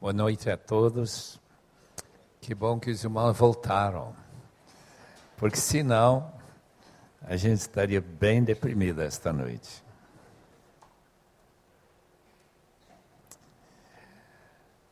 [0.00, 1.38] Boa noite a todos.
[2.40, 4.16] Que bom que os irmãos voltaram.
[5.36, 6.32] Porque senão
[7.20, 9.84] a gente estaria bem deprimido esta noite.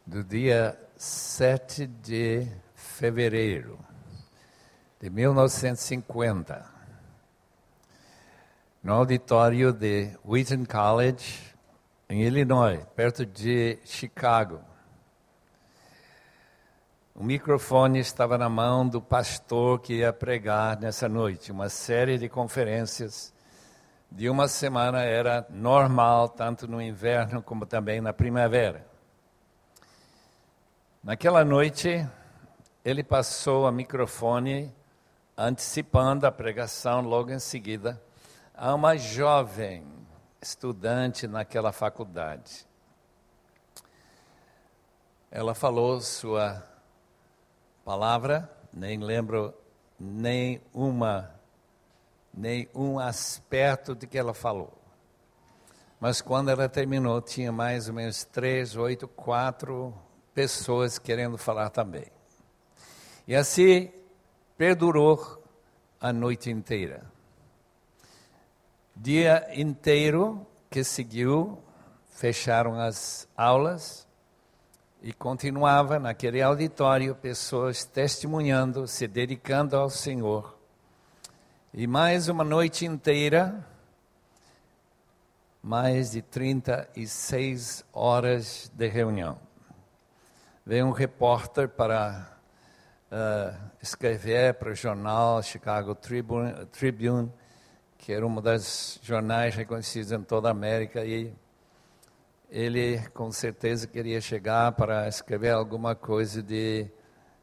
[0.05, 3.79] Do dia 7 de fevereiro
[5.00, 6.66] de 1950,
[8.82, 11.56] no auditório de Wheaton College,
[12.11, 14.68] em Illinois, perto de Chicago.
[17.21, 21.50] O microfone estava na mão do pastor que ia pregar nessa noite.
[21.50, 23.35] Uma série de conferências
[24.08, 28.86] de uma semana era normal, tanto no inverno como também na primavera.
[31.03, 32.08] Naquela noite,
[32.84, 34.72] ele passou a microfone
[35.36, 38.00] antecipando a pregação logo em seguida
[38.55, 39.84] a uma jovem
[40.41, 42.64] estudante naquela faculdade.
[45.33, 46.67] Ela falou sua
[47.89, 49.55] palavra, nem lembro
[49.98, 51.34] nem uma
[52.34, 54.77] nem um aspecto de que ela falou.
[55.98, 59.95] Mas quando ela terminou, tinha mais ou menos três, oito, quatro
[60.34, 62.05] pessoas querendo falar também.
[63.27, 63.91] E assim
[64.58, 65.42] perdurou
[65.98, 67.06] a noite inteira
[68.95, 71.62] dia inteiro que seguiu,
[72.11, 74.08] fecharam as aulas
[75.02, 80.58] e continuava naquele auditório pessoas testemunhando, se dedicando ao Senhor.
[81.72, 83.64] E mais uma noite inteira,
[85.62, 89.38] mais de 36 horas de reunião.
[90.66, 92.36] Veio um repórter para
[93.12, 97.33] uh, escrever para o jornal Chicago Tribune, Tribune
[97.98, 101.34] que era uma das jornais reconhecidos em toda a América e
[102.50, 106.90] ele com certeza queria chegar para escrever alguma coisa de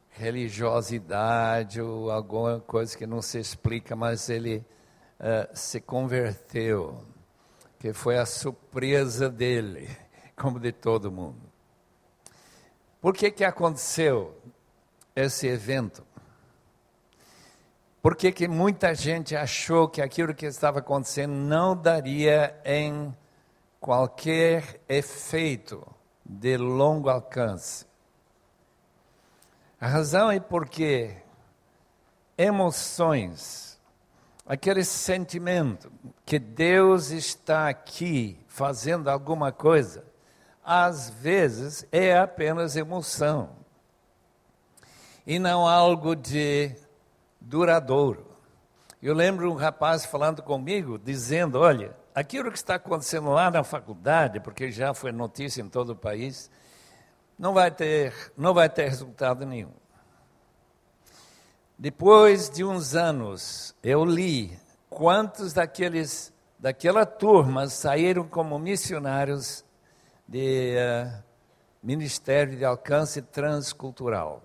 [0.09, 4.66] religiosidade ou alguma coisa que não se explica, mas ele
[5.20, 7.03] uh, se converteu,
[7.78, 9.90] que foi a surpresa dele,
[10.35, 11.41] como de todo mundo.
[13.00, 14.35] Por que que aconteceu
[15.16, 16.03] esse evento?
[18.01, 23.12] Por que, que muita gente achou que aquilo que estava acontecendo não daria em
[23.85, 25.85] qualquer efeito
[26.25, 27.85] de longo alcance?
[29.79, 31.16] A razão é porque
[32.35, 33.79] emoções,
[34.44, 35.91] aquele sentimento
[36.25, 40.03] que Deus está aqui fazendo alguma coisa,
[40.63, 43.51] às vezes é apenas emoção
[45.28, 46.75] e não algo de
[47.40, 48.25] duradouro.
[49.00, 54.40] Eu lembro um rapaz falando comigo, dizendo: Olha, aquilo que está acontecendo lá na faculdade,
[54.40, 56.50] porque já foi notícia em todo o país,
[57.38, 59.74] não vai ter, não vai ter resultado nenhum.
[61.78, 64.58] Depois de uns anos, eu li
[64.90, 69.66] quantos daqueles daquela turma saíram como missionários
[70.25, 71.24] de uh,
[71.84, 74.42] Ministério de Alcance Transcultural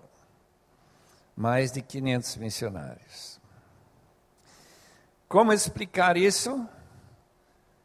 [1.35, 3.39] mais de 500 missionários.
[5.27, 6.67] Como explicar isso?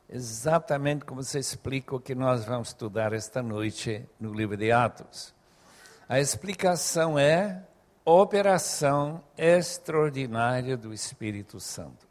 [0.08, 5.34] Exatamente como se explica o que nós vamos estudar esta noite no livro de Atos.
[6.08, 7.64] A explicação é
[8.04, 12.06] operação extraordinária do Espírito Santo.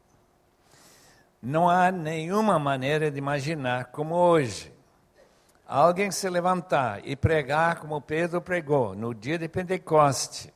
[1.41, 4.73] Não há nenhuma maneira de imaginar como hoje
[5.65, 10.53] alguém se levantar e pregar como Pedro pregou no dia de Pentecoste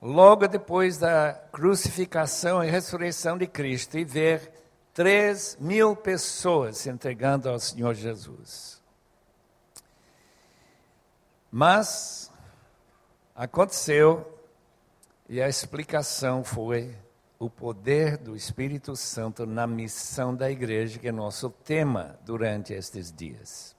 [0.00, 4.63] logo depois da crucificação e ressurreição de Cristo e ver
[4.94, 8.80] três mil pessoas se entregando ao Senhor Jesus.
[11.50, 12.30] Mas
[13.34, 14.38] aconteceu
[15.28, 16.96] e a explicação foi
[17.38, 23.12] o poder do Espírito Santo na missão da igreja, que é nosso tema durante estes
[23.12, 23.74] dias.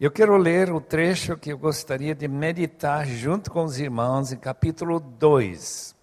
[0.00, 4.36] Eu quero ler o trecho que eu gostaria de meditar junto com os irmãos em
[4.36, 5.94] capítulo 2.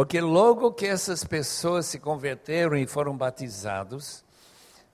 [0.00, 4.24] Porque logo que essas pessoas se converteram e foram batizados,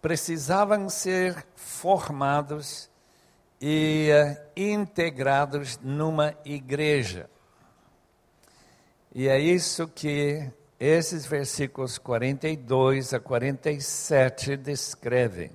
[0.03, 2.91] precisavam ser formados
[3.61, 7.31] e uh, integrados numa igreja.
[9.15, 10.51] E é isso que
[10.81, 15.53] esses versículos 42 a 47 descrevem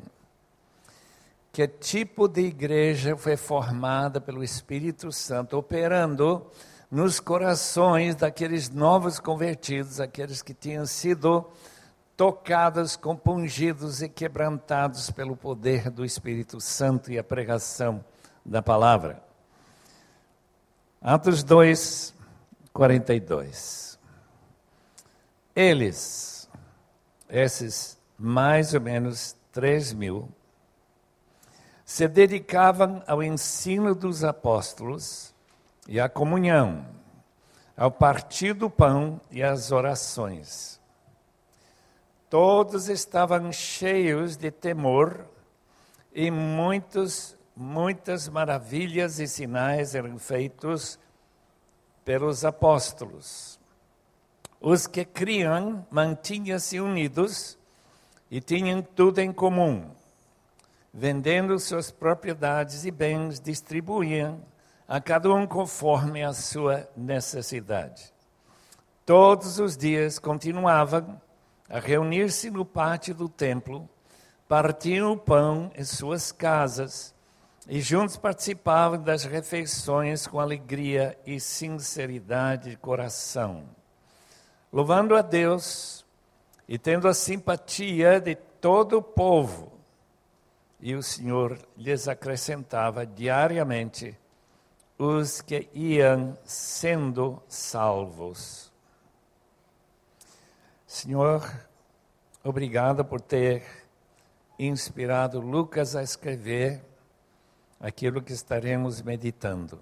[1.51, 6.49] que tipo de igreja foi formada pelo Espírito Santo, operando
[6.91, 11.49] nos corações daqueles novos convertidos, aqueles que tinham sido
[12.17, 18.03] tocados, compungidos e quebrantados pelo poder do Espírito Santo e a pregação
[18.45, 19.23] da palavra.
[21.01, 22.13] Atos 2,
[22.73, 23.97] 42.
[25.55, 26.49] Eles,
[27.29, 30.29] esses mais ou menos 3 mil,
[31.85, 35.30] se dedicavam ao ensino dos apóstolos
[35.87, 36.85] e à comunhão,
[37.75, 40.79] ao partir do pão e às orações.
[42.29, 45.25] Todos estavam cheios de temor
[46.13, 50.99] e muitos, muitas maravilhas e sinais eram feitos
[52.05, 53.59] pelos apóstolos.
[54.59, 57.57] Os que criam mantinham-se unidos
[58.29, 59.89] e tinham tudo em comum.
[60.93, 64.41] Vendendo suas propriedades e bens, distribuíam
[64.91, 68.11] a cada um conforme a sua necessidade.
[69.05, 71.21] Todos os dias continuavam
[71.69, 73.87] a reunir-se no pátio do templo,
[74.49, 77.15] partiam o pão em suas casas
[77.69, 83.63] e juntos participavam das refeições com alegria e sinceridade de coração,
[84.73, 86.05] louvando a Deus
[86.67, 89.71] e tendo a simpatia de todo o povo.
[90.81, 94.19] E o Senhor lhes acrescentava diariamente
[95.03, 98.71] os que iam sendo salvos.
[100.85, 101.41] Senhor,
[102.43, 103.63] obrigado por ter
[104.59, 106.83] inspirado Lucas a escrever
[107.79, 109.79] aquilo que estaremos meditando.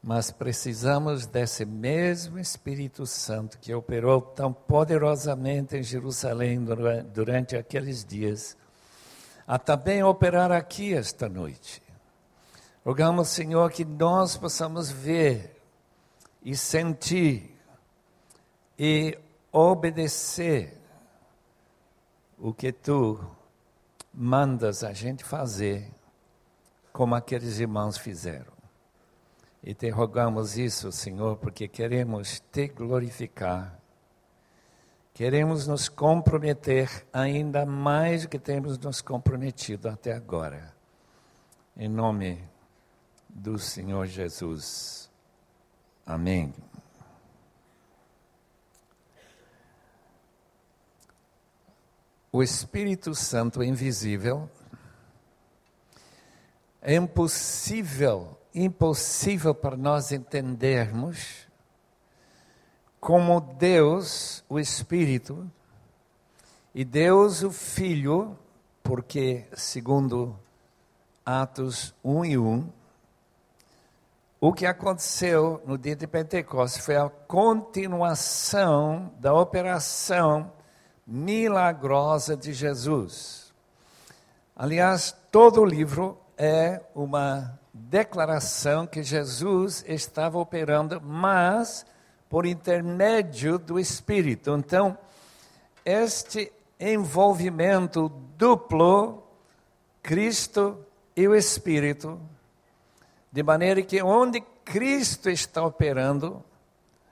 [0.00, 6.64] Mas precisamos desse mesmo Espírito Santo que operou tão poderosamente em Jerusalém
[7.12, 8.56] durante aqueles dias,
[9.44, 11.85] a também operar aqui esta noite.
[12.86, 15.60] Rogamos, Senhor, que nós possamos ver
[16.40, 17.58] e sentir
[18.78, 19.18] e
[19.50, 20.80] obedecer
[22.38, 23.18] o que tu
[24.14, 25.90] mandas a gente fazer,
[26.92, 28.52] como aqueles irmãos fizeram.
[29.64, 33.80] E te rogamos isso, Senhor, porque queremos te glorificar.
[35.12, 40.72] Queremos nos comprometer ainda mais do que temos nos comprometido até agora.
[41.76, 42.54] Em nome
[43.36, 45.10] do Senhor Jesus.
[46.04, 46.54] Amém.
[52.36, 54.50] o Espírito Santo invisível,
[56.82, 61.48] é impossível, impossível para nós entendermos
[63.00, 65.50] como Deus, o Espírito,
[66.74, 68.38] e Deus, o Filho,
[68.82, 70.38] porque, segundo
[71.24, 72.68] Atos 1 e 1,
[74.40, 80.52] o que aconteceu no dia de Pentecostes foi a continuação da operação
[81.06, 83.54] milagrosa de Jesus.
[84.54, 91.86] Aliás, todo o livro é uma declaração que Jesus estava operando, mas
[92.28, 94.54] por intermédio do Espírito.
[94.54, 94.98] Então,
[95.84, 99.22] este envolvimento duplo,
[100.02, 100.78] Cristo
[101.16, 102.20] e o Espírito,
[103.36, 106.42] de maneira que onde Cristo está operando,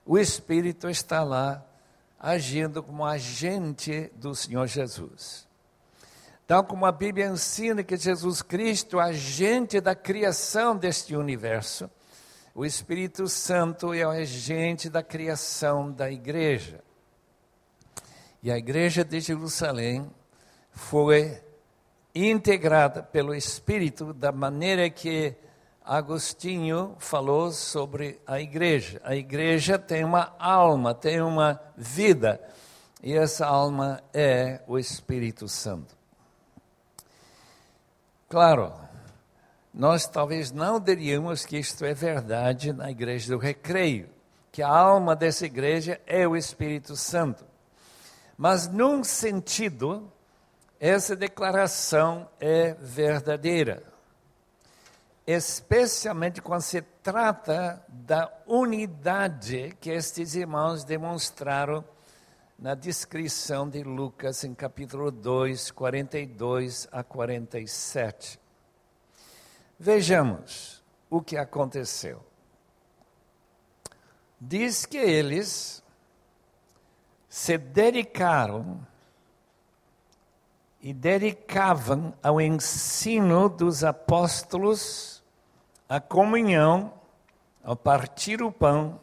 [0.03, 1.63] o Espírito está lá
[2.19, 5.47] agindo como agente do Senhor Jesus.
[6.47, 11.87] Tal como a Bíblia ensina que Jesus Cristo, agente da criação deste universo,
[12.55, 16.83] o Espírito Santo é o agente da criação da igreja.
[18.41, 20.09] E a igreja de Jerusalém
[20.71, 21.39] foi
[22.15, 25.35] integrada pelo Espírito da maneira que
[25.85, 28.99] Agostinho falou sobre a igreja.
[29.03, 32.41] A igreja tem uma alma, tem uma vida,
[33.03, 35.95] e essa alma é o Espírito Santo.
[38.27, 38.73] Claro,
[39.71, 44.09] nós talvez não diríamos que isto é verdade na igreja do recreio,
[44.51, 47.45] que a alma dessa igreja é o Espírito Santo.
[48.35, 50.11] Mas, num sentido,
[50.79, 53.94] essa declaração é verdadeira
[55.25, 61.83] especialmente quando se trata da unidade que estes irmãos demonstraram
[62.57, 68.39] na descrição de Lucas em capítulo 2, 42 a 47.
[69.79, 72.23] Vejamos o que aconteceu.
[74.39, 75.83] Diz que eles
[77.27, 78.85] se dedicaram
[80.79, 85.14] e dedicavam ao ensino dos apóstolos
[85.87, 86.93] a comunhão,
[87.63, 88.99] ao partir o pão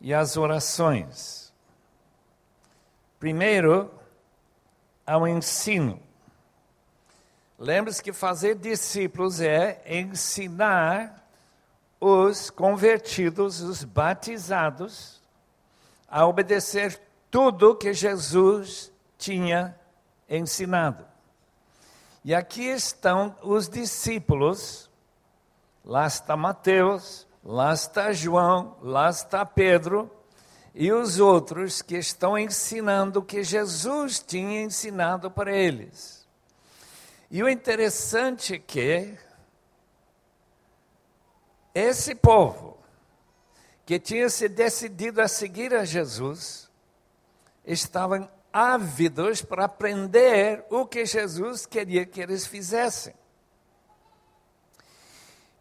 [0.00, 1.52] e as orações.
[3.18, 3.90] Primeiro,
[5.06, 6.00] ao ensino.
[7.58, 11.28] Lembre-se que fazer discípulos é ensinar
[12.00, 15.20] os convertidos, os batizados,
[16.08, 17.00] a obedecer
[17.30, 19.74] tudo que Jesus tinha
[20.28, 21.04] ensinado.
[22.24, 24.87] E aqui estão os discípulos,
[25.88, 30.14] lá está Mateus, lá está João, lá está Pedro,
[30.74, 36.28] e os outros que estão ensinando o que Jesus tinha ensinado para eles.
[37.30, 39.18] E o interessante é que
[41.74, 42.76] esse povo
[43.86, 46.70] que tinha se decidido a seguir a Jesus
[47.64, 53.14] estavam ávidos para aprender o que Jesus queria que eles fizessem.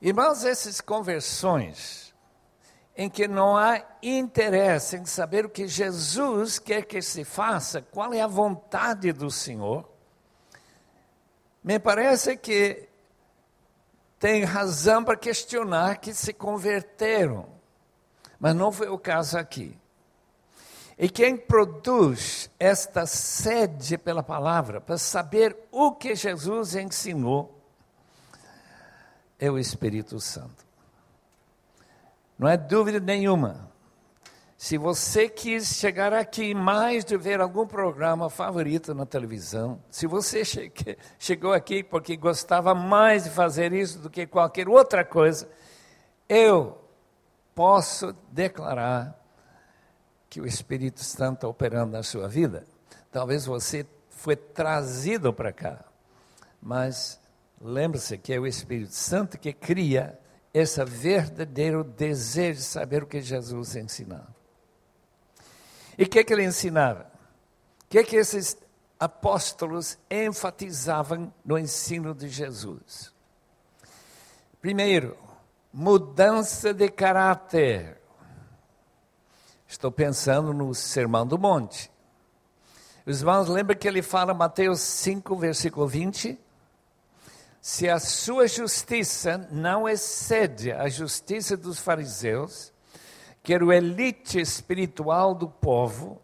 [0.01, 2.13] Irmãos, essas conversões
[2.95, 8.13] em que não há interesse em saber o que Jesus quer que se faça, qual
[8.13, 9.87] é a vontade do Senhor,
[11.63, 12.87] me parece que
[14.19, 17.47] tem razão para questionar que se converteram,
[18.39, 19.77] mas não foi o caso aqui.
[20.97, 27.56] E quem produz esta sede pela palavra, para saber o que Jesus ensinou,
[29.39, 30.65] é o Espírito Santo.
[32.37, 33.67] Não é dúvida nenhuma.
[34.57, 40.41] Se você quis chegar aqui mais de ver algum programa favorito na televisão, se você
[41.19, 45.47] chegou aqui porque gostava mais de fazer isso do que qualquer outra coisa,
[46.27, 46.75] eu
[47.53, 49.15] posso declarar
[50.27, 52.65] que o Espírito Santo está operando na sua vida.
[53.11, 55.85] Talvez você foi trazido para cá,
[56.59, 57.19] mas
[57.61, 60.19] lembre-se que é o Espírito Santo que cria
[60.53, 64.35] esse verdadeiro desejo de saber o que Jesus ensinava.
[65.97, 67.11] E o que, que ele ensinava?
[67.83, 68.57] O que, que esses
[68.99, 73.13] apóstolos enfatizavam no ensino de Jesus?
[74.61, 75.17] Primeiro,
[75.71, 78.01] mudança de caráter.
[79.67, 81.91] Estou pensando no Sermão do Monte.
[83.05, 86.46] Os irmãos lembram que ele fala, Mateus 5, versículo 20?
[87.67, 92.71] Se a sua justiça não excede a justiça dos fariseus,
[93.43, 96.21] que era o elite espiritual do povo,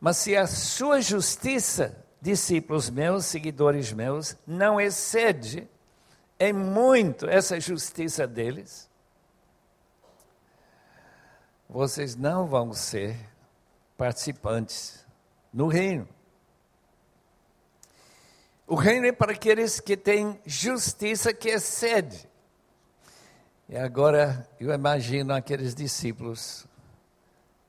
[0.00, 5.68] mas se a sua justiça, discípulos meus, seguidores meus, não excede
[6.40, 8.88] em muito essa justiça deles,
[11.68, 13.18] vocês não vão ser
[13.98, 15.04] participantes
[15.52, 16.08] no reino.
[18.72, 22.26] O reino é para aqueles que têm justiça que excede.
[23.68, 26.66] E agora eu imagino aqueles discípulos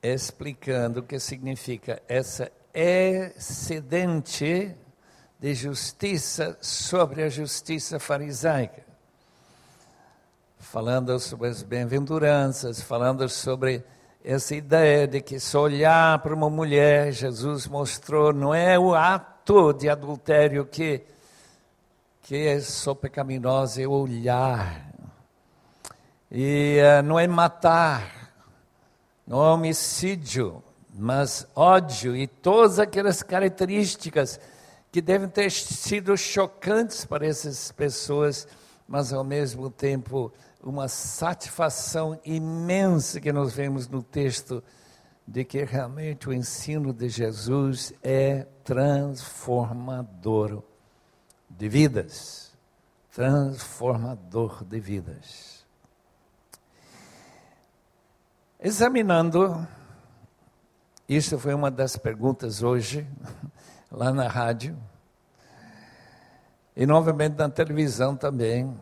[0.01, 4.73] explicando o que significa essa excedente
[5.37, 8.85] de justiça sobre a justiça farisaica.
[10.57, 13.83] Falando sobre as bem-aventuranças, falando sobre
[14.23, 19.32] essa ideia de que se olhar para uma mulher, Jesus mostrou, não é o ato
[19.43, 21.01] ato de adultério que,
[22.21, 24.89] que é só pecaminoso, é olhar.
[26.31, 28.33] E uh, não é matar,
[29.27, 30.63] não é homicídio,
[30.95, 34.39] mas ódio e todas aquelas características
[34.89, 38.47] que devem ter sido chocantes para essas pessoas,
[38.87, 40.31] mas ao mesmo tempo
[40.63, 44.63] uma satisfação imensa que nós vemos no texto
[45.27, 50.63] de que realmente o ensino de Jesus é transformador
[51.49, 52.53] de vidas.
[53.11, 55.65] Transformador de vidas.
[58.59, 59.67] Examinando,
[61.07, 63.07] isso foi uma das perguntas hoje,
[63.91, 64.75] lá na rádio,
[66.75, 68.79] e novamente na televisão também.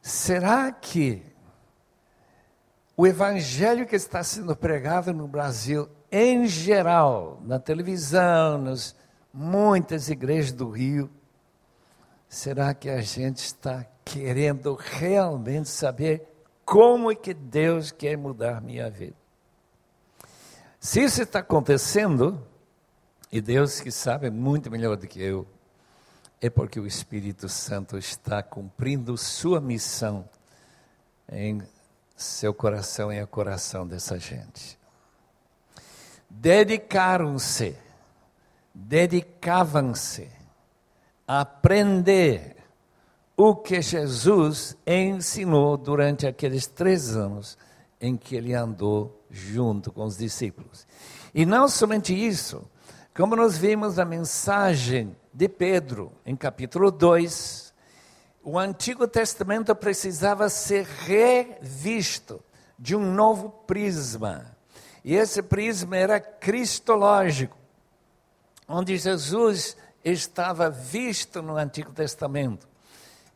[0.00, 1.22] Será que
[2.96, 8.94] o evangelho que está sendo pregado no Brasil, em geral, na televisão, nas
[9.32, 11.10] muitas igrejas do Rio,
[12.28, 16.26] será que a gente está querendo realmente saber
[16.64, 19.16] como é que Deus quer mudar minha vida?
[20.80, 22.40] Se isso está acontecendo,
[23.30, 25.46] e Deus que sabe muito melhor do que eu,
[26.40, 30.28] é porque o Espírito Santo está cumprindo sua missão
[31.28, 31.62] em
[32.16, 34.78] seu coração é o coração dessa gente.
[36.28, 37.76] Dedicaram-se,
[38.74, 40.28] dedicavam-se
[41.26, 42.56] a aprender
[43.36, 47.58] o que Jesus ensinou durante aqueles três anos
[48.00, 50.86] em que ele andou junto com os discípulos.
[51.34, 52.64] E não somente isso,
[53.14, 57.74] como nós vimos na mensagem de Pedro, em capítulo 2,
[58.42, 62.40] o Antigo Testamento precisava ser revisto
[62.78, 64.55] de um novo prisma.
[65.06, 67.56] E esse prisma era cristológico,
[68.66, 72.66] onde Jesus estava visto no Antigo Testamento.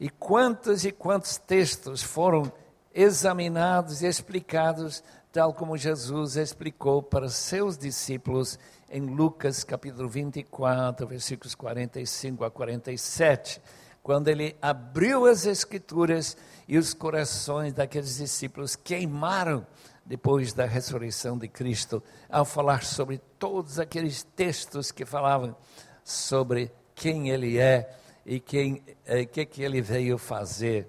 [0.01, 2.53] E quantos e quantos textos foram
[2.93, 8.59] examinados e explicados, tal como Jesus explicou para seus discípulos
[8.91, 13.63] em Lucas capítulo 24, versículos 45 a 47,
[14.03, 16.37] quando ele abriu as Escrituras
[16.67, 19.65] e os corações daqueles discípulos queimaram
[20.11, 25.55] depois da ressurreição de Cristo, ao falar sobre todos aqueles textos que falavam
[26.03, 30.89] sobre quem ele é e quem é, que que ele veio fazer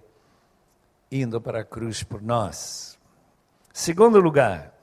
[1.12, 2.98] indo para a cruz por nós.
[3.72, 4.74] Segundo lugar,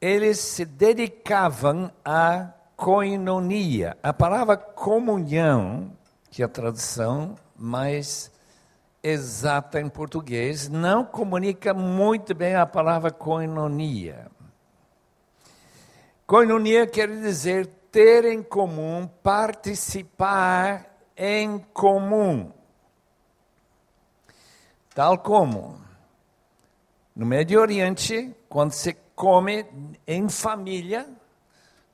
[0.00, 3.94] eles se dedicavam à coinonia.
[4.02, 5.92] A palavra comunhão,
[6.30, 8.32] que é a tradução mais
[9.02, 14.30] exata em português, não comunica muito bem a palavra coinonia.
[16.26, 22.52] Coinonia quer dizer ter em comum, participar em comum.
[24.94, 25.80] Tal como
[27.14, 29.66] no Médio Oriente, quando se come
[30.06, 31.08] em família,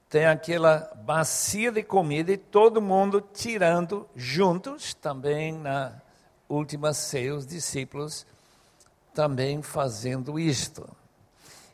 [0.09, 6.01] tem aquela bacia de comida e todo mundo tirando juntos, também na
[6.49, 8.27] última ceia, os discípulos
[9.15, 10.89] também fazendo isto.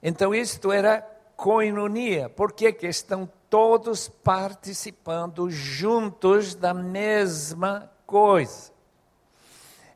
[0.02, 1.00] Então, isto era
[1.36, 8.70] coinonia, porque que estão todos participando juntos da mesma coisa.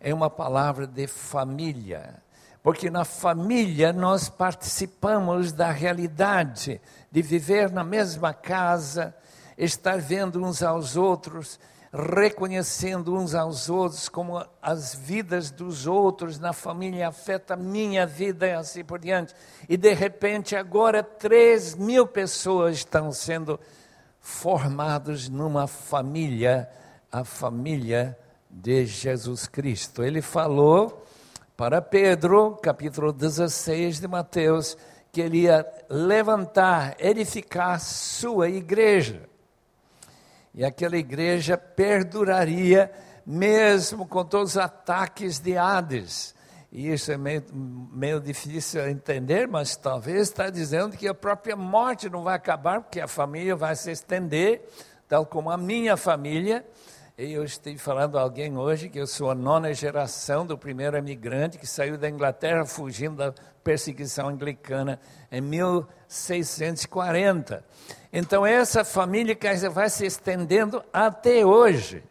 [0.01, 2.23] É uma palavra de família
[2.67, 6.81] porque na família nós participamos da realidade
[7.13, 9.15] de viver na mesma casa,
[9.57, 11.61] estar vendo uns aos outros,
[11.93, 18.47] reconhecendo uns aos outros como as vidas dos outros na família afeta a minha vida
[18.47, 19.35] e assim por diante.
[19.69, 23.59] E de repente agora três mil pessoas estão sendo
[24.21, 26.69] formados numa família,
[27.11, 28.19] a família
[28.51, 30.03] de Jesus Cristo.
[30.03, 31.05] Ele falou
[31.57, 34.77] para Pedro, capítulo 16 de Mateus,
[35.13, 39.23] que ele ia levantar, edificar sua igreja.
[40.57, 42.91] E aquela igreja perduraria
[43.27, 46.35] mesmo com todos os ataques de Hades.
[46.73, 52.09] E isso é meio, meio difícil entender, mas talvez está dizendo que a própria morte
[52.09, 54.67] não vai acabar, porque a família vai se estender,
[55.07, 56.65] tal como a minha família
[57.19, 60.99] e eu estive falando a alguém hoje que eu sou a nona geração do primeiro
[60.99, 63.33] imigrante que saiu da Inglaterra fugindo da
[63.65, 65.01] perseguição anglicana
[65.33, 67.65] em 1640.
[68.13, 69.35] Então, essa família
[69.73, 72.05] vai se estendendo até hoje,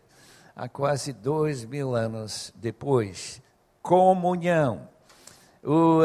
[0.56, 3.40] há quase dois mil anos depois.
[3.84, 4.90] Comunhão.
[5.64, 6.04] O uh,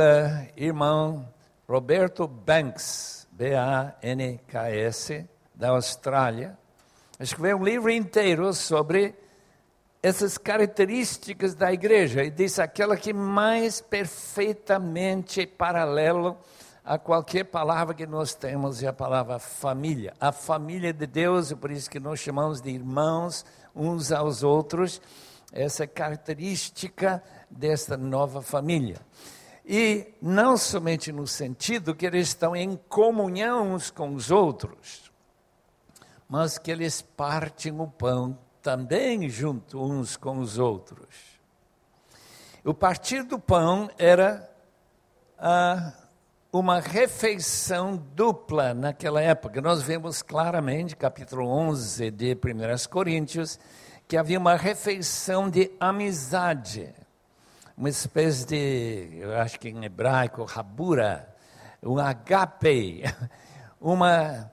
[0.55, 1.27] irmão
[1.67, 6.60] Roberto Banks, B-A-N-K-S, da Austrália,
[7.25, 9.15] escreveu um livro inteiro sobre
[10.03, 16.39] essas características da igreja e disse aquela que mais perfeitamente paralelo
[16.83, 20.15] a qualquer palavra que nós temos é a palavra família.
[20.19, 23.45] A família de Deus, é por isso que nós chamamos de irmãos
[23.77, 25.03] uns aos outros,
[25.53, 28.97] essa característica desta nova família.
[29.65, 35.10] E não somente no sentido que eles estão em comunhão uns com os outros,
[36.31, 41.09] mas que eles partem o pão também junto uns com os outros.
[42.65, 44.49] O partir do pão era
[45.37, 45.93] ah,
[46.53, 49.61] uma refeição dupla naquela época.
[49.61, 53.59] Nós vemos claramente, capítulo 11 de 1 Coríntios,
[54.07, 56.95] que havia uma refeição de amizade,
[57.77, 61.29] uma espécie de, eu acho que em hebraico, rabura,
[61.83, 63.03] um agape,
[63.81, 64.49] uma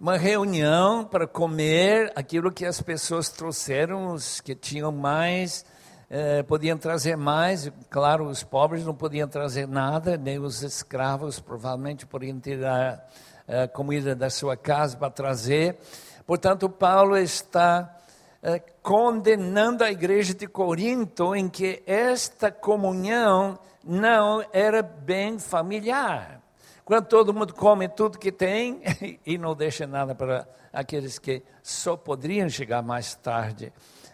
[0.00, 5.64] uma reunião para comer aquilo que as pessoas trouxeram, os que tinham mais,
[6.08, 7.70] eh, podiam trazer mais.
[7.90, 13.08] Claro, os pobres não podiam trazer nada, nem os escravos provavelmente podiam tirar
[13.48, 15.76] a comida da sua casa para trazer.
[16.24, 17.98] Portanto, Paulo está
[18.40, 26.37] eh, condenando a igreja de Corinto em que esta comunhão não era bem familiar.
[26.88, 28.80] Quando todo mundo come tudo que tem
[29.26, 33.70] e não deixa nada para aqueles que só poderiam chegar mais tarde,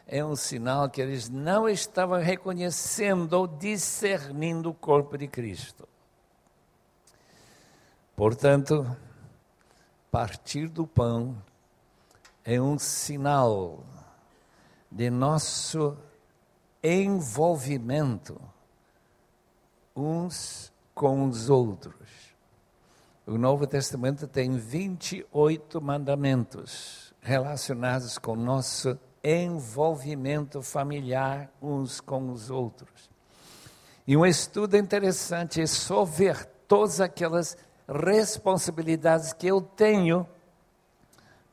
[0.09, 5.89] é um sinal que eles não estavam reconhecendo ou discernindo o corpo de Cristo.
[8.17, 8.85] Portanto,
[10.11, 11.41] partir do pão
[12.45, 13.85] é um sinal
[14.91, 15.97] de nosso
[16.83, 18.37] envolvimento
[19.95, 22.24] uns com os outros.
[23.27, 33.09] O Novo Testamento tem 28 mandamentos relacionados com nosso envolvimento familiar uns com os outros.
[34.07, 37.57] E um estudo interessante é só ver todas aquelas
[37.89, 40.29] responsabilidades que eu tenho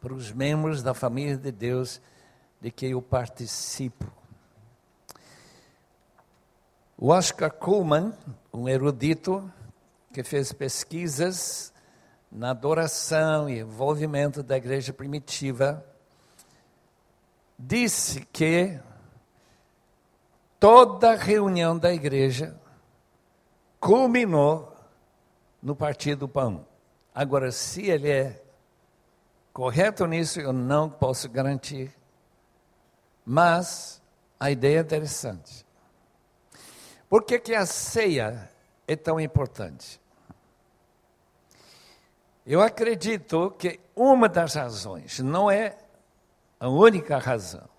[0.02, 2.02] para os membros da família de Deus
[2.60, 4.12] de que eu participo.
[6.98, 8.14] O Oscar Kuhlman,
[8.52, 9.50] um erudito
[10.12, 11.74] que fez pesquisas
[12.32, 15.86] na adoração e envolvimento da igreja primitiva,
[17.58, 18.80] disse que
[20.60, 22.56] toda reunião da igreja
[23.80, 24.76] culminou
[25.62, 26.66] no partir do pão.
[27.14, 28.42] Agora, se ele é
[29.52, 31.94] correto nisso, eu não posso garantir.
[33.26, 34.02] Mas
[34.40, 35.66] a ideia é interessante.
[37.10, 38.51] Por que, que a ceia
[38.92, 40.02] é tão importante?
[42.46, 45.78] Eu acredito que uma das razões, não é
[46.60, 47.70] a única razão,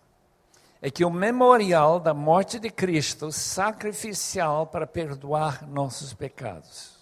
[0.81, 6.97] é que o memorial da morte de Cristo sacrificial para perdoar nossos pecados.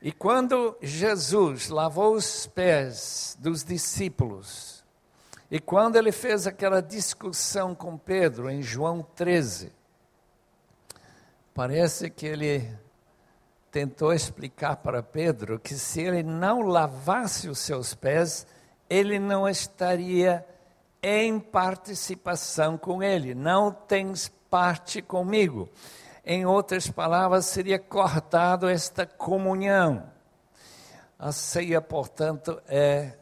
[0.00, 4.84] E quando Jesus lavou os pés dos discípulos,
[5.50, 9.77] e quando ele fez aquela discussão com Pedro em João 13,
[11.58, 12.72] parece que ele
[13.68, 18.46] tentou explicar para Pedro que se ele não lavasse os seus pés,
[18.88, 20.46] ele não estaria
[21.02, 23.34] em participação com ele.
[23.34, 25.68] Não tens parte comigo.
[26.24, 30.04] Em outras palavras, seria cortado esta comunhão.
[31.18, 33.14] A ceia, portanto, é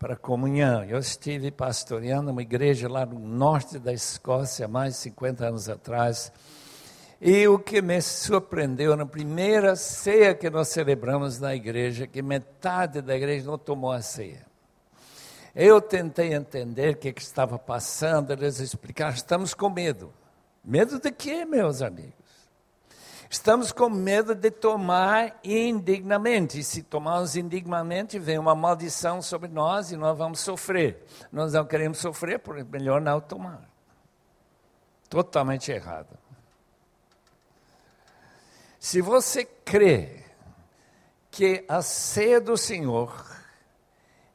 [0.00, 0.82] para comunhão.
[0.82, 6.32] Eu estive pastoreando uma igreja lá no norte da Escócia, mais de 50 anos atrás.
[7.20, 13.00] E o que me surpreendeu na primeira ceia que nós celebramos na igreja, que metade
[13.00, 14.44] da igreja não tomou a ceia.
[15.54, 20.12] Eu tentei entender o que, que estava passando, eles explicaram, estamos com medo.
[20.62, 22.26] Medo de quê, meus amigos?
[23.30, 26.60] Estamos com medo de tomar indignamente.
[26.60, 31.04] E se tomarmos indignamente, vem uma maldição sobre nós e nós vamos sofrer.
[31.32, 33.62] Nós não queremos sofrer, por melhor não tomar.
[35.08, 36.25] Totalmente errado.
[38.86, 40.22] Se você crê
[41.28, 43.26] que a ceia do Senhor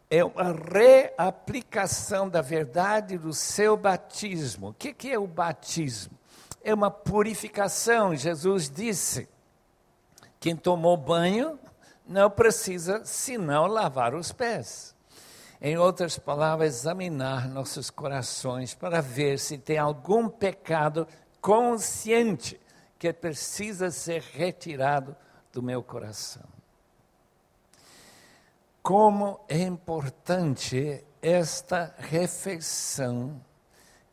[0.10, 4.68] é uma reaplicação da verdade do seu batismo.
[4.68, 6.20] O que, é o batismo?
[6.62, 8.14] É uma purificação.
[8.14, 9.30] Jesus disse:
[10.38, 11.58] quem tomou banho
[12.06, 14.94] não precisa senão lavar os pés.
[15.62, 21.08] Em outras palavras, examinar nossos corações para ver se tem algum pecado
[21.40, 22.60] consciente
[23.02, 25.16] que precisa ser retirado
[25.52, 26.48] do meu coração.
[28.80, 33.44] Como é importante esta refeição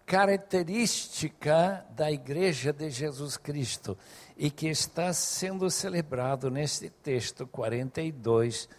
[0.06, 3.94] característica da Igreja de Jesus Cristo
[4.38, 8.70] e que está sendo celebrado neste texto 42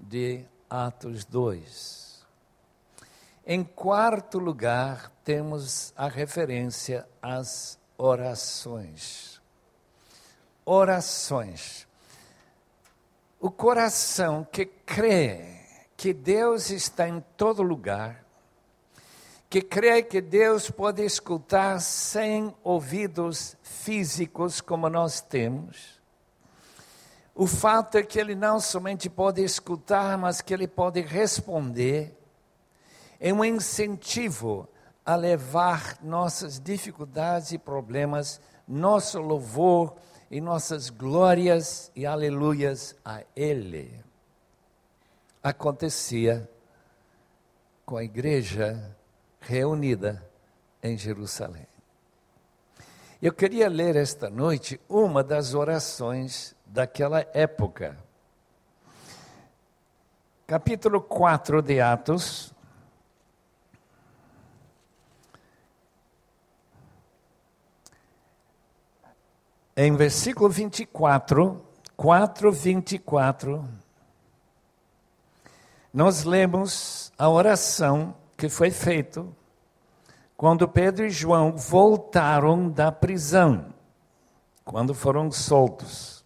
[0.00, 2.26] de Atos 2.
[3.46, 9.37] Em quarto lugar, temos a referência às orações
[10.68, 11.88] orações.
[13.40, 15.60] O coração que crê
[15.96, 18.22] que Deus está em todo lugar,
[19.48, 25.98] que crê que Deus pode escutar sem ouvidos físicos como nós temos.
[27.34, 32.14] O fato é que ele não somente pode escutar, mas que ele pode responder.
[33.18, 34.68] É um incentivo
[35.06, 39.96] a levar nossas dificuldades e problemas, nosso louvor,
[40.30, 44.02] e nossas glórias e aleluias a Ele.
[45.42, 46.48] Acontecia
[47.86, 48.96] com a igreja
[49.40, 50.22] reunida
[50.82, 51.66] em Jerusalém.
[53.20, 57.96] Eu queria ler esta noite uma das orações daquela época.
[60.46, 62.54] Capítulo 4 de Atos,
[69.80, 71.62] em versículo 24,
[71.96, 73.68] 4, 24,
[75.94, 79.24] nós lemos a oração que foi feita
[80.36, 83.72] quando Pedro e João voltaram da prisão,
[84.64, 86.18] quando foram soltos.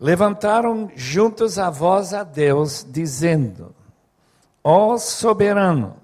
[0.00, 3.74] levantaram juntos a voz a Deus, dizendo:
[4.64, 5.96] Ó soberano,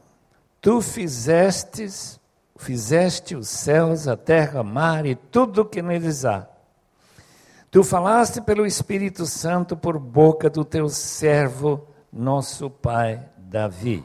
[0.60, 2.17] tu fizestes,
[2.58, 6.46] fizeste os céus, a terra, o mar e tudo o que neles há.
[7.70, 14.04] Tu falaste pelo Espírito Santo por boca do teu servo, nosso pai Davi.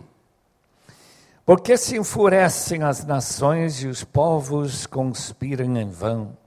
[1.46, 6.38] Porque se enfurecem as nações e os povos conspiram em vão?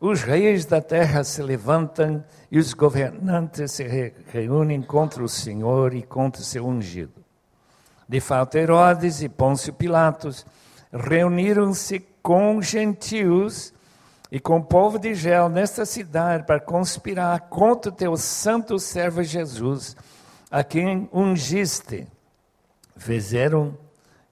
[0.00, 6.02] Os reis da terra se levantam e os governantes se reúnem contra o Senhor e
[6.02, 7.24] contra o seu ungido.
[8.08, 10.46] De fato, Herodes e Pôncio Pilatos
[10.92, 13.72] reuniram-se com gentios
[14.30, 19.22] e com o povo de Israel nesta cidade para conspirar contra o teu santo servo
[19.22, 19.96] Jesus,
[20.50, 22.06] a quem ungiste.
[22.96, 23.76] Fizeram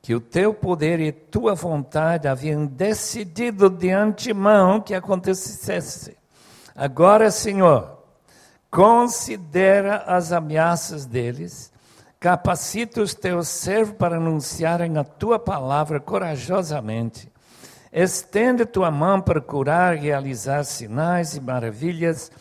[0.03, 6.17] que o teu poder e tua vontade haviam decidido de antemão que acontecesse.
[6.75, 7.99] Agora, Senhor,
[8.71, 11.73] considera as ameaças deles,
[12.25, 17.31] capacita os teus servos para anunciarem a tua palavra corajosamente.
[17.93, 22.33] Estende tua mão para curar e realizar sinais e maravilhas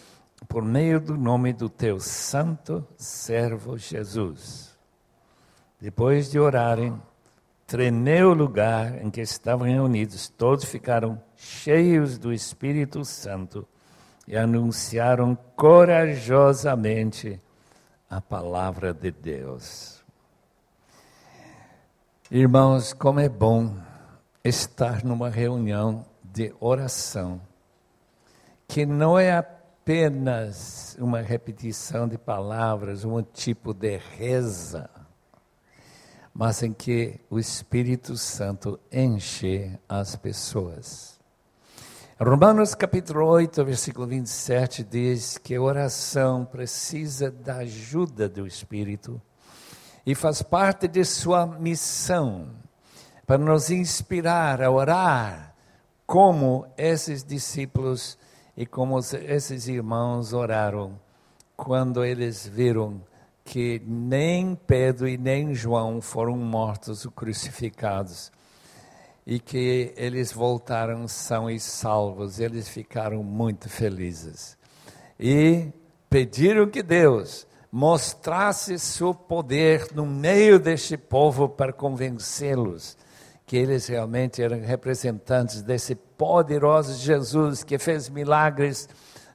[0.47, 4.73] por meio do nome do teu santo servo Jesus.
[5.81, 6.97] Depois de orarem,
[7.67, 10.29] tremeu o lugar em que estavam reunidos.
[10.29, 13.67] Todos ficaram cheios do Espírito Santo
[14.25, 17.42] e anunciaram corajosamente
[18.15, 20.03] a palavra de Deus.
[22.29, 23.75] Irmãos, como é bom
[24.43, 27.41] estar numa reunião de oração,
[28.67, 34.89] que não é apenas uma repetição de palavras, um tipo de reza
[36.33, 41.12] mas em que o Espírito Santo enche as pessoas.
[42.25, 49.21] Romanos capítulo 8, versículo 27 diz que a oração precisa da ajuda do Espírito
[50.05, 52.47] e faz parte de sua missão
[53.27, 55.53] para nos inspirar a orar
[56.07, 58.17] como esses discípulos
[58.55, 60.97] e como esses irmãos oraram
[61.57, 63.01] quando eles viram
[63.43, 68.31] que nem Pedro e nem João foram mortos ou crucificados
[69.25, 74.57] e que eles voltaram são e salvos, eles ficaram muito felizes.
[75.19, 75.71] E
[76.09, 82.97] pediram que Deus mostrasse seu poder no meio deste povo para convencê-los
[83.45, 88.87] que eles realmente eram representantes desse poderoso Jesus que fez milagres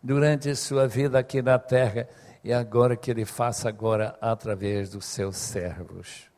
[0.03, 2.09] durante sua vida aqui na terra
[2.43, 6.29] e agora que Ele faça agora através dos seus servos.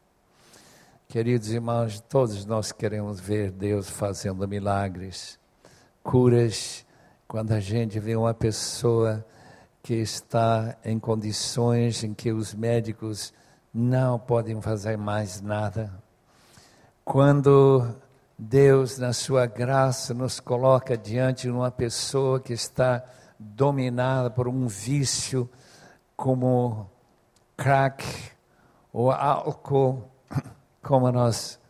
[1.11, 5.41] Queridos irmãos, todos nós queremos ver Deus fazendo milagres,
[6.05, 6.87] curas,
[7.27, 9.27] quando a gente vê uma pessoa
[9.83, 13.35] que está em condições em que os médicos
[13.75, 15.93] não podem fazer mais nada.
[17.05, 17.93] Quando
[18.39, 23.05] Deus, na sua graça, nos coloca diante de uma pessoa que está
[23.37, 25.51] dominada por um vício,
[26.17, 26.89] como
[27.57, 28.05] crack
[28.93, 30.09] ou álcool,
[30.83, 31.61] como nós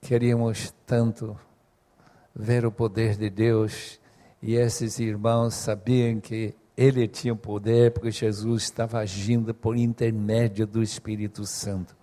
[0.00, 1.38] queríamos tanto
[2.34, 4.00] ver o poder de Deus
[4.40, 10.82] e esses irmãos sabiam que ele tinha poder porque Jesus estava agindo por intermédio do
[10.82, 11.96] Espírito Santo.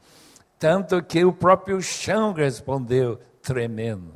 [0.60, 4.14] Tanto que o próprio chão respondeu, tremendo.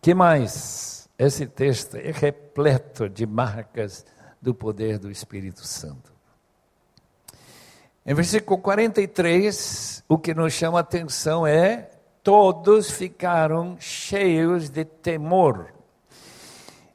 [0.00, 1.08] Que mais?
[1.18, 4.04] Esse texto é repleto de marcas
[4.40, 6.17] do poder do Espírito Santo.
[8.08, 11.90] Em versículo 43, o que nos chama a atenção é:
[12.22, 15.74] todos ficaram cheios de temor.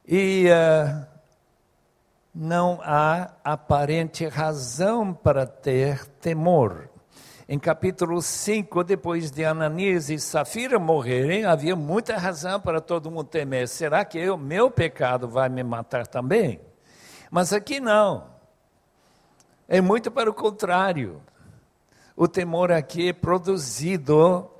[0.04, 1.06] E uh,
[2.34, 6.90] não há aparente razão para ter temor.
[7.48, 13.28] Em capítulo 5, depois de Ananias e Safira morrerem, havia muita razão para todo mundo
[13.28, 13.68] temer.
[13.68, 16.60] Será que o meu pecado vai me matar também?
[17.30, 18.33] Mas aqui não.
[19.66, 21.22] É muito para o contrário.
[22.16, 24.50] O temor aqui é produzido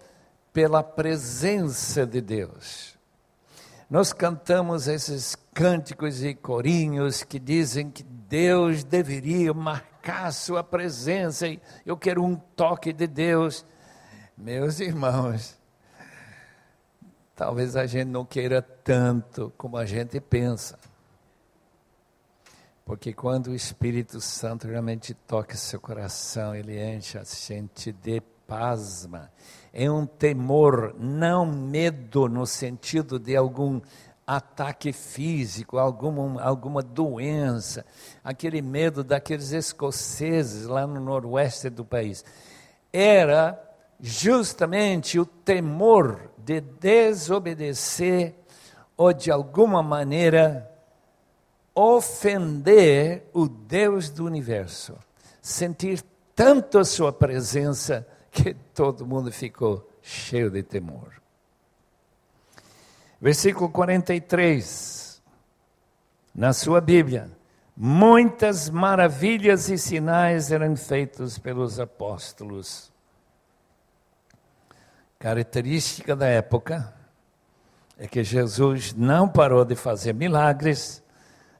[0.52, 2.96] pela presença de Deus.
[3.90, 11.46] Nós cantamos esses cânticos e corinhos que dizem que Deus deveria marcar sua presença.
[11.84, 13.64] Eu quero um toque de Deus.
[14.36, 15.56] Meus irmãos,
[17.36, 20.78] talvez a gente não queira tanto como a gente pensa.
[22.84, 29.32] Porque quando o Espírito Santo realmente toca seu coração, ele enche a gente de pasma.
[29.72, 33.80] É um temor, não medo no sentido de algum
[34.26, 37.86] ataque físico, alguma, alguma doença,
[38.22, 42.22] aquele medo daqueles escoceses lá no noroeste do país.
[42.92, 43.58] Era
[43.98, 48.34] justamente o temor de desobedecer
[48.94, 50.70] ou de alguma maneira
[51.74, 54.96] ofender o Deus do universo.
[55.42, 56.02] Sentir
[56.34, 61.12] tanto a sua presença que todo mundo ficou cheio de temor.
[63.20, 65.22] Versículo 43,
[66.34, 67.30] na sua Bíblia.
[67.76, 72.92] Muitas maravilhas e sinais eram feitos pelos apóstolos.
[75.18, 76.94] Característica da época
[77.98, 81.03] é que Jesus não parou de fazer milagres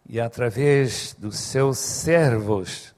[0.08, 2.94] e, através dos seus servos,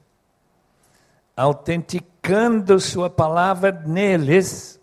[1.35, 4.79] autenticando Sua palavra neles,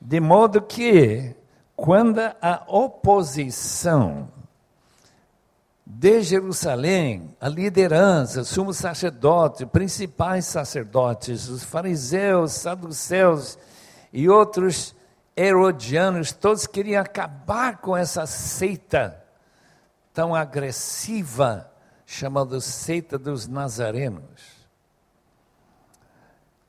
[0.00, 1.34] de modo que
[1.76, 4.28] quando a oposição
[5.84, 13.58] de Jerusalém, a liderança, sumos sacerdotes, principais sacerdotes, os fariseus, saduceus
[14.12, 14.94] e outros
[15.36, 19.23] herodianos, todos queriam acabar com essa seita
[20.14, 21.70] tão agressiva,
[22.06, 24.64] chamada seita dos nazarenos.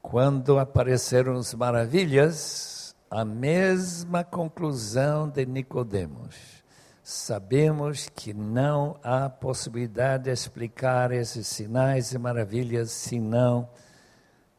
[0.01, 6.36] Quando apareceram as maravilhas, a mesma conclusão de Nicodemos.
[7.03, 13.69] Sabemos que não há possibilidade de explicar esses sinais e maravilhas senão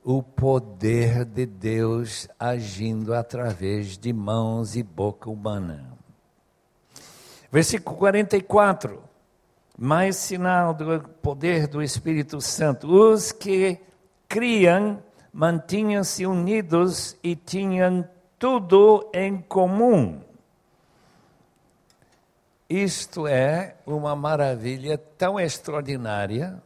[0.04, 5.95] o poder de Deus agindo através de mãos e boca humana.
[7.50, 9.02] Versículo 44.
[9.78, 12.88] Mais sinal do poder do Espírito Santo.
[12.88, 13.78] Os que
[14.28, 20.22] criam mantinham-se unidos e tinham tudo em comum.
[22.68, 26.60] Isto é uma maravilha tão extraordinária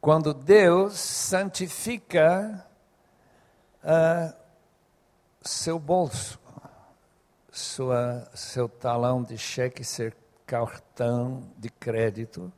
[0.00, 2.64] quando Deus santifica
[3.84, 4.34] uh,
[5.42, 6.40] seu bolso,
[7.72, 10.12] sua, seu talão de cheque, seu
[10.46, 12.52] cartão de crédito,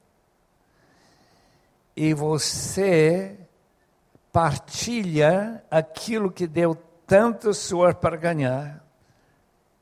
[1.96, 3.38] e você
[4.32, 6.74] partilha aquilo que deu
[7.06, 8.84] tanto suor para ganhar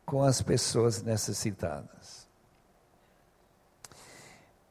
[0.05, 2.29] com as pessoas necessitadas.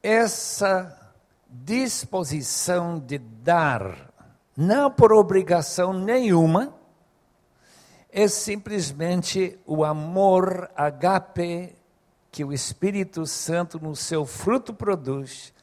[0.03, 1.11] Essa
[1.49, 4.13] disposição de dar,
[4.55, 6.79] não por obrigação nenhuma,
[8.11, 11.75] é simplesmente o amor agape
[12.29, 15.53] que o Espírito Santo, no seu fruto, produz,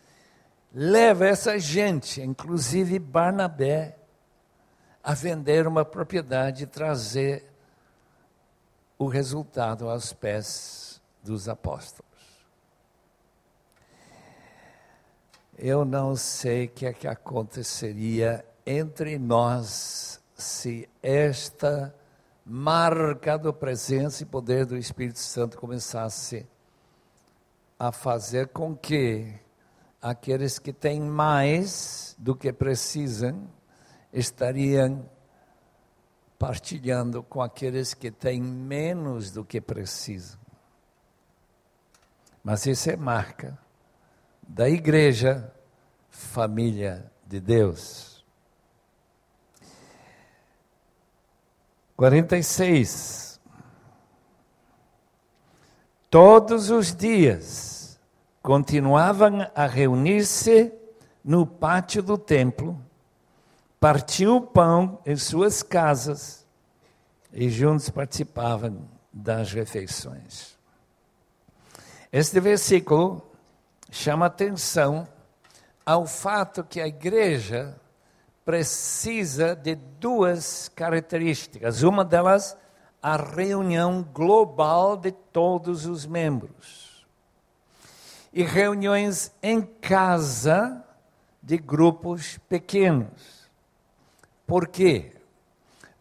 [0.73, 3.97] leva essa gente, inclusive Barnabé,
[5.03, 7.45] a vender uma propriedade e trazer
[8.99, 12.09] o resultado aos pés dos apóstolos.
[15.57, 21.95] Eu não sei o que é que aconteceria entre nós se esta
[22.51, 26.47] marca da presença e poder do Espírito Santo começasse
[27.79, 29.35] a fazer com que
[30.01, 33.47] aqueles que têm mais do que precisam
[34.11, 35.07] estariam
[36.39, 40.41] partilhando com aqueles que têm menos do que precisam.
[42.43, 43.59] Mas isso é marca
[44.49, 45.53] da igreja,
[46.09, 48.18] família de Deus.
[51.99, 53.41] 46.
[56.09, 57.99] Todos os dias
[58.41, 60.73] continuavam a reunir-se
[61.25, 62.81] no pátio do templo
[63.81, 66.47] partiam o pão em suas casas
[67.33, 70.57] e juntos participavam das refeições.
[72.13, 73.29] Este versículo
[73.91, 75.07] chama atenção
[75.85, 77.75] ao fato que a igreja
[78.49, 81.83] precisa de duas características.
[81.83, 82.57] Uma delas,
[83.03, 87.07] a reunião global de todos os membros.
[88.33, 90.83] E reuniões em casa
[91.43, 93.51] de grupos pequenos.
[94.47, 95.13] Por quê?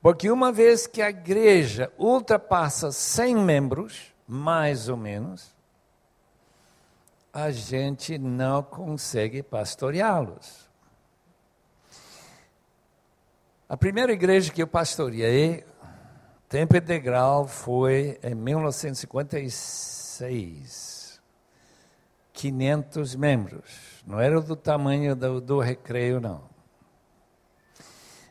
[0.02, 5.54] Porque uma vez que a igreja ultrapassa 100 membros, mais ou menos,
[7.34, 10.67] a gente não consegue pastoreá-los.
[13.70, 15.66] A primeira igreja que eu pastoreei,
[16.48, 21.20] tempo integral, foi em 1956.
[22.32, 24.02] 500 membros.
[24.06, 26.44] Não era do tamanho do, do recreio, não.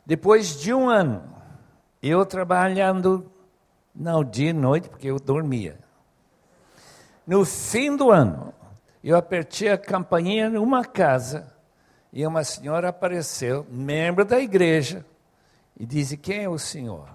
[0.06, 1.22] Depois de um ano,
[2.02, 3.30] eu trabalhando,
[3.94, 5.78] não dia e noite, porque eu dormia.
[7.26, 8.54] no fim do ano,
[9.04, 11.54] eu apertei a campainha numa casa
[12.10, 15.04] e uma senhora apareceu, membro da igreja,
[15.76, 17.08] e disse: Quem é o senhor?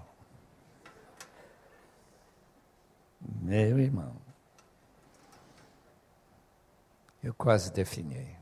[3.20, 4.14] Meu irmão,
[7.22, 8.36] eu quase definei.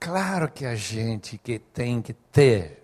[0.00, 2.82] Claro que a gente que tem que ter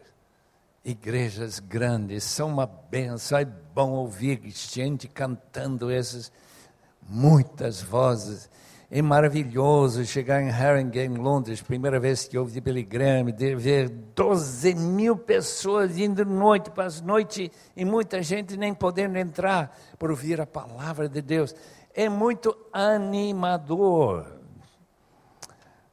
[0.84, 6.30] igrejas grandes são uma benção, é bom ouvir gente cantando essas
[7.08, 8.50] muitas vozes.
[8.90, 14.74] É maravilhoso chegar em Haringey, Londres, primeira vez que ouvi Billy Graham, de ver 12
[14.74, 20.40] mil pessoas indo noite para as noites e muita gente nem podendo entrar por ouvir
[20.40, 21.54] a palavra de Deus.
[21.94, 24.40] É muito animador.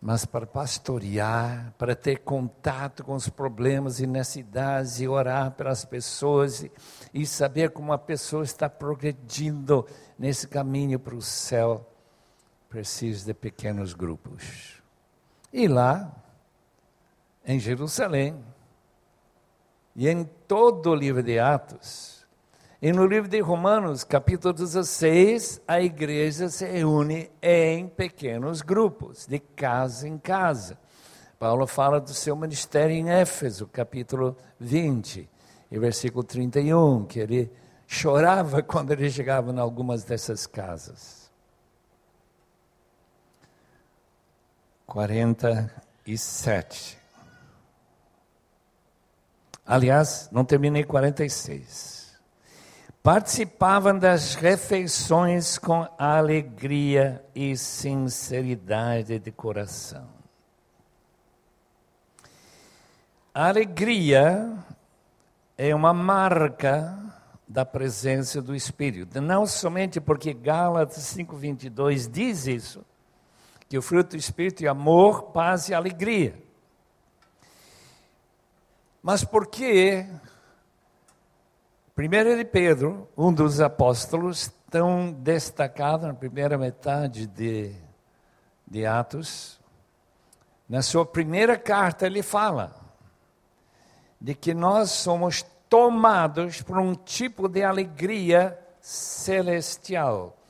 [0.02, 6.66] Mas para pastorear, para ter contato com os problemas e necessidades e orar pelas pessoas
[7.14, 9.86] e saber como a pessoa está progredindo
[10.18, 11.91] nesse caminho para o céu,
[12.72, 14.82] precisa de pequenos grupos.
[15.52, 16.10] E lá,
[17.46, 18.42] em Jerusalém,
[19.94, 22.26] e em todo o livro de Atos,
[22.82, 29.38] e no livro de Romanos, capítulo 16, a igreja se reúne em pequenos grupos, de
[29.38, 30.80] casa em casa.
[31.38, 35.30] Paulo fala do seu ministério em Éfeso, capítulo 20,
[35.70, 37.52] e versículo 31, que ele
[37.86, 41.21] chorava quando ele chegava em algumas dessas casas.
[44.92, 47.00] 47.
[49.66, 52.20] Aliás, não terminei 46.
[53.02, 60.10] Participavam das refeições com alegria e sinceridade de coração.
[63.34, 64.58] A alegria
[65.58, 67.00] é uma marca
[67.48, 69.22] da presença do Espírito.
[69.22, 72.86] Não somente porque Gálatas 5:22 diz isso,
[73.72, 76.38] que o fruto do Espírito é amor, paz e alegria.
[79.02, 80.06] Mas porque
[81.98, 87.74] 1 de Pedro, um dos apóstolos, tão destacado na primeira metade de,
[88.68, 89.58] de Atos,
[90.68, 92.76] na sua primeira carta ele fala
[94.20, 100.41] de que nós somos tomados por um tipo de alegria celestial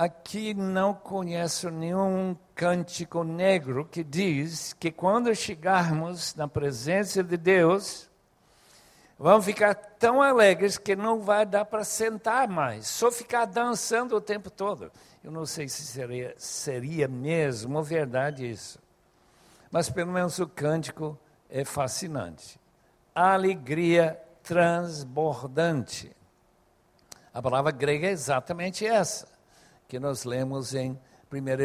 [0.00, 8.08] aqui não conheço nenhum cântico negro que diz que quando chegarmos na presença de Deus,
[9.18, 14.22] vamos ficar tão alegres que não vai dar para sentar mais, só ficar dançando o
[14.22, 14.90] tempo todo.
[15.22, 18.78] Eu não sei se seria, seria mesmo verdade isso.
[19.70, 21.18] Mas pelo menos o cântico
[21.50, 22.58] é fascinante.
[23.14, 26.10] Alegria transbordante.
[27.34, 29.29] A palavra grega é exatamente essa
[29.90, 30.98] que nós lemos em 1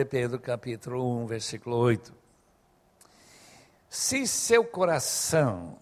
[0.10, 2.12] Pedro capítulo 1, versículo 8.
[3.88, 5.78] Se seu coração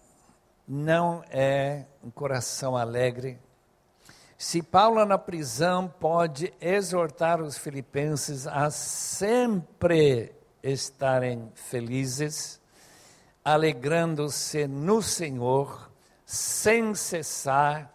[0.68, 3.38] não é um coração alegre,
[4.36, 10.30] se Paulo na prisão pode exortar os filipenses a sempre
[10.62, 12.60] estarem felizes,
[13.42, 15.90] alegrando-se no Senhor,
[16.26, 17.90] sem cessar,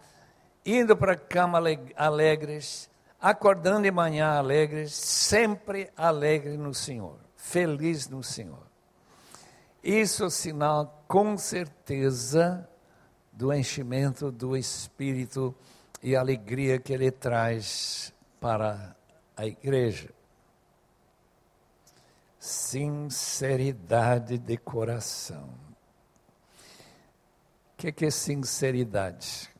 [0.66, 1.60] indo para a cama
[1.94, 2.89] alegres,
[3.20, 8.66] acordando de manhã alegres, sempre alegre no Senhor, feliz no Senhor.
[9.82, 12.66] Isso é sinal, com certeza,
[13.32, 15.54] do enchimento do Espírito
[16.02, 18.96] e alegria que Ele traz para
[19.36, 20.10] a igreja.
[22.38, 25.48] Sinceridade de coração.
[27.72, 29.50] O que, que é sinceridade?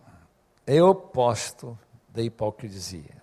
[0.67, 3.20] É oposto da hipocrisia.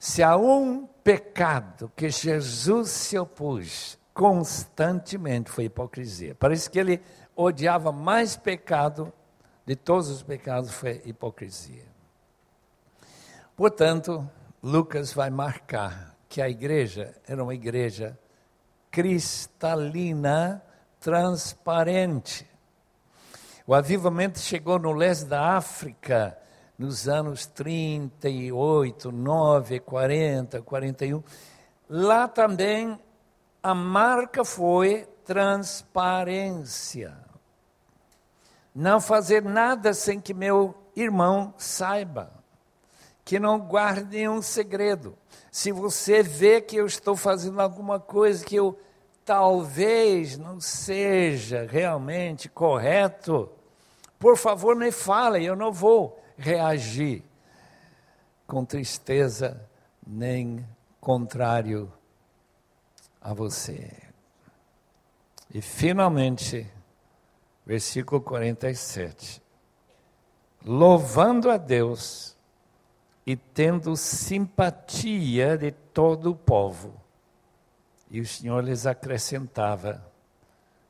[0.00, 6.34] Se há um pecado que Jesus se opôs constantemente, foi hipocrisia.
[6.34, 7.02] Parece que ele
[7.36, 9.12] odiava mais pecado
[9.66, 11.84] de todos os pecados, foi hipocrisia.
[13.54, 14.26] Portanto,
[14.62, 18.18] Lucas vai marcar que a igreja era uma igreja
[18.90, 20.62] cristalina,
[20.98, 22.48] transparente.
[23.66, 26.38] O avivamento chegou no leste da África
[26.80, 31.22] nos anos 38, 9, 40, 41.
[31.86, 32.98] Lá também
[33.62, 37.14] a marca foi transparência.
[38.74, 42.32] Não fazer nada sem que meu irmão saiba.
[43.26, 45.18] Que não guarde nenhum segredo.
[45.52, 48.80] Se você vê que eu estou fazendo alguma coisa que eu
[49.22, 53.50] talvez não seja realmente correto,
[54.18, 57.22] por favor, me fale, eu não vou reagir
[58.46, 59.68] com tristeza,
[60.06, 60.66] nem
[61.00, 61.92] contrário
[63.20, 63.92] a você.
[65.52, 66.66] E finalmente,
[67.64, 69.42] versículo 47.
[70.64, 72.36] Louvando a Deus
[73.26, 76.94] e tendo simpatia de todo o povo.
[78.10, 80.04] E o Senhor lhes acrescentava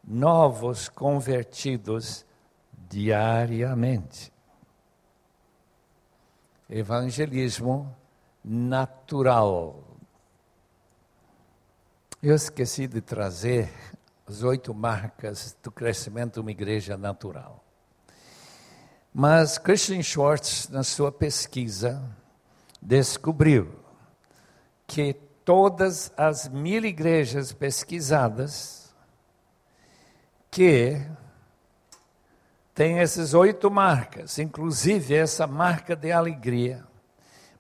[0.03, 2.25] novos convertidos
[2.89, 4.30] diariamente.
[6.73, 7.93] Evangelismo
[8.45, 9.83] natural.
[12.23, 13.68] Eu esqueci de trazer
[14.25, 17.64] as oito marcas do crescimento de uma igreja natural.
[19.12, 22.01] Mas Christian Schwartz, na sua pesquisa,
[22.81, 23.75] descobriu
[24.87, 25.14] que
[25.45, 28.95] todas as mil igrejas pesquisadas
[30.49, 31.05] que
[32.81, 36.83] têm essas oito marcas, inclusive essa marca de alegria,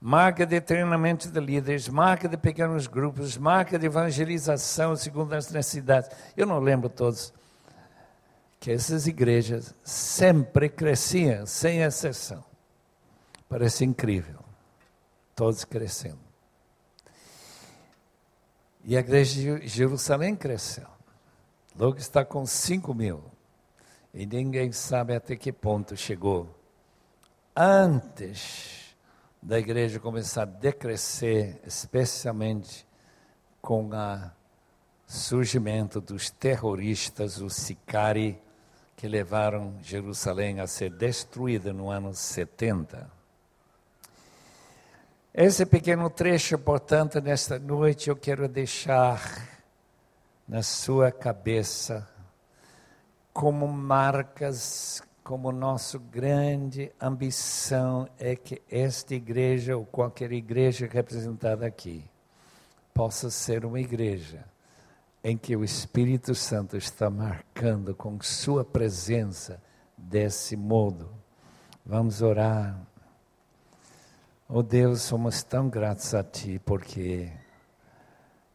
[0.00, 6.08] marca de treinamento de líderes, marca de pequenos grupos, marca de evangelização segundo as necessidades.
[6.34, 7.34] Eu não lembro todos.
[8.58, 12.42] Que essas igrejas sempre cresciam, sem exceção.
[13.46, 14.42] Parece incrível.
[15.34, 16.20] Todos crescendo.
[18.82, 20.86] E a igreja de Jerusalém cresceu.
[21.78, 23.22] Logo está com 5 mil.
[24.12, 26.48] E ninguém sabe até que ponto chegou.
[27.54, 28.96] Antes
[29.42, 32.86] da igreja começar a decrescer, especialmente
[33.62, 34.30] com o
[35.06, 38.40] surgimento dos terroristas, os sicari,
[38.96, 43.10] que levaram Jerusalém a ser destruída no ano 70.
[45.32, 49.48] Esse pequeno trecho, portanto, nesta noite eu quero deixar
[50.46, 52.06] na sua cabeça
[53.32, 62.04] como marcas como nossa grande ambição é que esta igreja, ou qualquer igreja representada aqui,
[62.92, 64.44] possa ser uma igreja
[65.22, 69.62] em que o Espírito Santo está marcando com Sua presença
[69.96, 71.10] desse modo.
[71.86, 72.80] Vamos orar.
[74.48, 77.30] Oh Deus, somos tão gratos a Ti porque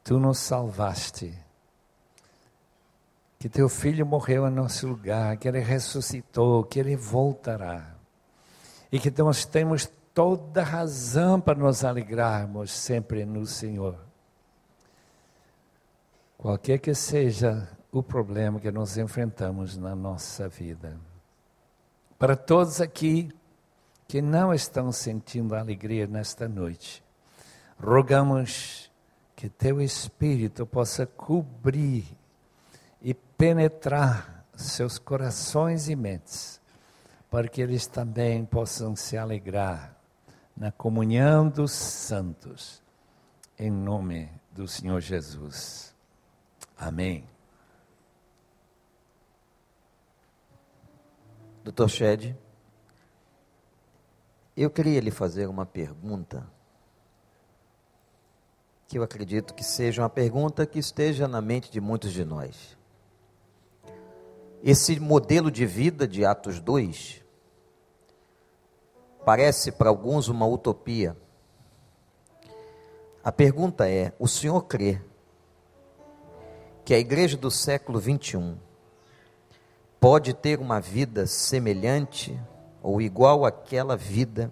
[0.03, 1.44] Tu nos salvaste
[3.39, 7.95] que teu filho morreu em nosso lugar, que ele ressuscitou, que ele voltará.
[8.91, 13.97] E que nós temos toda razão para nos alegrarmos sempre no Senhor.
[16.37, 20.99] Qualquer que seja o problema que nós enfrentamos na nossa vida.
[22.19, 23.33] Para todos aqui
[24.07, 27.03] que não estão sentindo alegria nesta noite,
[27.79, 28.91] rogamos
[29.35, 32.05] que teu Espírito possa cobrir
[33.37, 36.61] penetrar seus corações e mentes,
[37.29, 39.95] para que eles também possam se alegrar
[40.55, 42.81] na comunhão dos santos,
[43.59, 45.93] em nome do Senhor Jesus.
[46.77, 47.27] Amém.
[51.63, 52.37] Doutor Shed,
[54.55, 56.47] eu queria lhe fazer uma pergunta
[58.87, 62.77] que eu acredito que seja uma pergunta que esteja na mente de muitos de nós.
[64.67, 67.23] Esse modelo de vida de Atos 2
[69.23, 71.15] parece para alguns uma utopia.
[73.23, 74.99] A pergunta é: o senhor crê
[76.83, 78.57] que a igreja do século 21
[79.99, 82.35] pode ter uma vida semelhante
[82.81, 84.51] ou igual àquela vida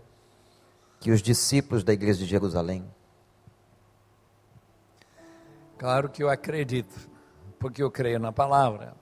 [0.99, 2.85] que os discípulos da igreja de Jerusalém?
[5.75, 7.09] Claro que eu acredito,
[7.57, 9.01] porque eu creio na palavra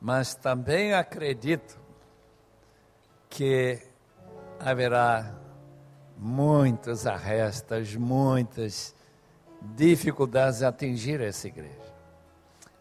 [0.00, 1.78] mas também acredito
[3.28, 3.78] que
[4.58, 5.34] haverá
[6.16, 8.94] muitos arrestas, muitas
[9.60, 11.76] dificuldades a atingir essa igreja.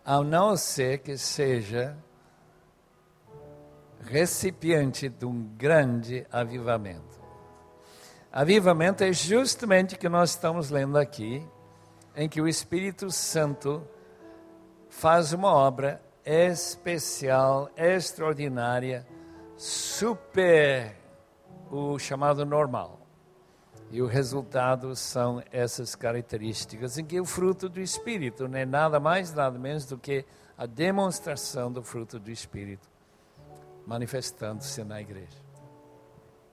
[0.04, 1.96] Ao não ser que seja
[4.02, 7.20] recipiente de um grande avivamento.
[8.32, 11.46] Avivamento é justamente o que nós estamos lendo aqui,
[12.16, 13.86] em que o Espírito Santo
[14.90, 19.06] faz uma obra especial, extraordinária,
[19.58, 20.96] super
[21.72, 23.00] o chamado normal.
[23.92, 29.00] E o resultado são essas características, em que o fruto do Espírito não é nada
[29.00, 30.26] mais, nada menos do que
[30.58, 32.88] a demonstração do fruto do Espírito
[33.88, 35.39] manifestando-se na igreja.